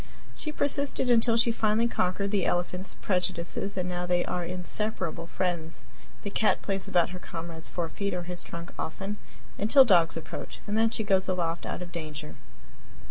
She 0.33 0.51
persisted 0.51 1.11
until 1.11 1.37
she 1.37 1.51
finally 1.51 1.87
conquered 1.87 2.31
the 2.31 2.43
elephant's 2.47 2.95
prejudices, 2.95 3.77
and 3.77 3.87
now 3.87 4.07
they 4.07 4.25
are 4.25 4.43
inseparable 4.43 5.27
friends. 5.27 5.83
The 6.23 6.31
cat 6.31 6.63
plays 6.63 6.87
about 6.87 7.09
her 7.11 7.19
comrade's 7.19 7.69
forefeet 7.69 8.15
or 8.15 8.23
his 8.23 8.41
trunk 8.41 8.73
often, 8.79 9.17
until 9.59 9.85
dogs 9.85 10.17
approach, 10.17 10.59
and 10.65 10.75
then 10.75 10.89
she 10.89 11.03
goes 11.03 11.27
aloft 11.27 11.67
out 11.67 11.83
of 11.83 11.91
danger. 11.91 12.33